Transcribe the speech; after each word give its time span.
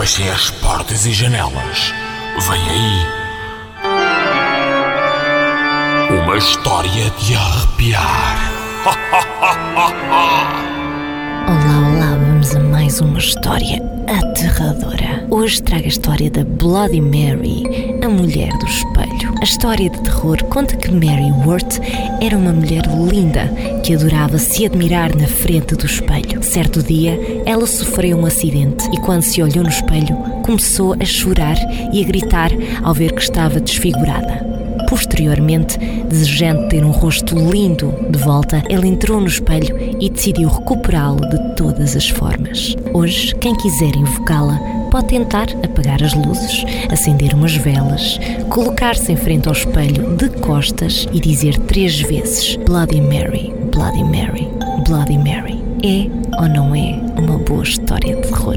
Fechem 0.00 0.30
as 0.30 0.50
portas 0.50 1.04
e 1.04 1.12
janelas. 1.12 1.92
Vem 2.48 2.70
aí. 2.70 3.06
Uma 6.22 6.38
história 6.38 7.10
de 7.18 7.36
arrepiar. 7.36 8.50
Olá, 11.46 11.78
olá, 11.86 12.16
vamos 12.16 12.56
a 12.56 12.60
mais 12.60 12.98
uma 13.02 13.18
história 13.18 13.82
aterradora. 14.08 15.19
Hoje 15.32 15.62
trago 15.62 15.84
a 15.84 15.88
história 15.88 16.28
da 16.28 16.44
Bloody 16.44 17.00
Mary, 17.00 17.62
a 18.02 18.08
mulher 18.08 18.52
do 18.58 18.66
espelho. 18.66 19.32
A 19.40 19.44
história 19.44 19.88
de 19.88 20.00
terror 20.00 20.42
conta 20.46 20.76
que 20.76 20.90
Mary 20.90 21.30
Worth 21.46 21.80
era 22.20 22.36
uma 22.36 22.52
mulher 22.52 22.82
linda 23.08 23.46
que 23.84 23.94
adorava 23.94 24.38
se 24.38 24.66
admirar 24.66 25.16
na 25.16 25.28
frente 25.28 25.76
do 25.76 25.86
espelho. 25.86 26.42
Certo 26.42 26.82
dia, 26.82 27.16
ela 27.46 27.64
sofreu 27.64 28.18
um 28.18 28.26
acidente 28.26 28.84
e 28.92 28.96
quando 28.98 29.22
se 29.22 29.40
olhou 29.40 29.62
no 29.62 29.70
espelho, 29.70 30.16
começou 30.44 30.96
a 30.98 31.04
chorar 31.04 31.56
e 31.92 32.02
a 32.02 32.06
gritar 32.06 32.50
ao 32.82 32.92
ver 32.92 33.12
que 33.12 33.22
estava 33.22 33.60
desfigurada. 33.60 34.50
Posteriormente, 34.88 35.78
desejando 36.08 36.68
ter 36.68 36.84
um 36.84 36.90
rosto 36.90 37.36
lindo 37.36 37.94
de 38.10 38.18
volta, 38.18 38.60
ela 38.68 38.84
entrou 38.84 39.20
no 39.20 39.28
espelho 39.28 39.76
e 40.00 40.10
decidiu 40.10 40.48
recuperá-lo 40.48 41.20
de 41.28 41.54
todas 41.54 41.94
as 41.94 42.08
formas. 42.08 42.74
Hoje, 42.92 43.32
quem 43.36 43.54
quiser 43.54 43.94
invocá-la 43.94 44.58
pode 44.90 45.06
tentar 45.06 45.46
apagar 45.62 46.02
as 46.02 46.14
luzes, 46.14 46.64
acender 46.90 47.32
umas 47.32 47.54
velas, 47.54 48.18
colocar-se 48.48 49.12
em 49.12 49.16
frente 49.16 49.46
ao 49.46 49.54
espelho 49.54 50.16
de 50.16 50.28
costas 50.40 51.06
e 51.12 51.20
dizer 51.20 51.56
três 51.60 52.00
vezes 52.00 52.56
Bloody 52.56 53.00
Mary, 53.00 53.54
Bloody 53.72 54.04
Mary, 54.04 54.48
Bloody 54.86 55.16
Mary. 55.16 55.60
É 55.82 56.10
ou 56.42 56.48
não 56.48 56.74
é 56.74 57.00
uma 57.16 57.38
boa 57.38 57.62
história 57.62 58.16
de 58.16 58.22
terror? 58.22 58.56